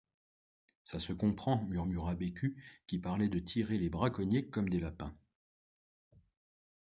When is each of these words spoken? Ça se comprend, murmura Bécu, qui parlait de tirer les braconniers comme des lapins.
Ça 0.83 0.97
se 0.97 1.13
comprend, 1.13 1.63
murmura 1.67 2.15
Bécu, 2.15 2.55
qui 2.87 2.97
parlait 2.97 3.29
de 3.29 3.37
tirer 3.37 3.77
les 3.77 3.91
braconniers 3.91 4.49
comme 4.49 4.67
des 4.67 4.79
lapins. 4.79 5.15